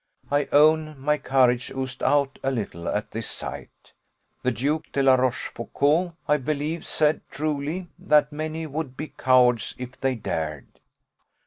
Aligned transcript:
I 0.31 0.45
own 0.51 0.97
my 0.97 1.19
courage 1.19 1.69
'oozed 1.71 2.01
out' 2.01 2.39
a 2.41 2.49
little 2.49 2.87
at 2.87 3.11
this 3.11 3.29
sight. 3.29 3.93
The 4.41 4.49
Duke 4.49 4.91
de 4.91 5.03
la 5.03 5.13
Rochefoucault, 5.15 6.15
I 6.27 6.37
believe, 6.37 6.87
said 6.87 7.21
truly, 7.29 7.87
that 7.99 8.31
'many 8.31 8.65
would 8.65 8.97
be 8.97 9.09
cowards 9.09 9.75
if 9.77 10.01
they 10.01 10.15
dared. 10.15 10.79